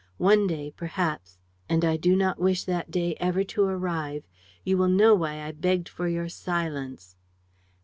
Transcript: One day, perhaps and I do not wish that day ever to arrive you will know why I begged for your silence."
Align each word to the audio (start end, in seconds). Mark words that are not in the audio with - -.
One 0.17 0.47
day, 0.47 0.73
perhaps 0.75 1.37
and 1.69 1.85
I 1.85 1.95
do 1.95 2.15
not 2.15 2.39
wish 2.39 2.63
that 2.63 2.89
day 2.89 3.15
ever 3.19 3.43
to 3.43 3.61
arrive 3.65 4.23
you 4.63 4.75
will 4.75 4.87
know 4.89 5.13
why 5.13 5.43
I 5.43 5.51
begged 5.51 5.87
for 5.87 6.07
your 6.07 6.27
silence." 6.27 7.15